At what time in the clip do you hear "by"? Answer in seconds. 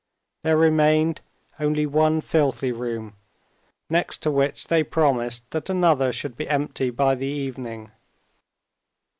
6.89-7.13